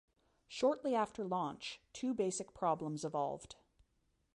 Shortly 0.47 0.95
after 0.95 1.23
launch, 1.23 1.79
two 1.93 2.15
basic 2.15 2.55
problems 2.55 3.05
evolved. 3.05 3.57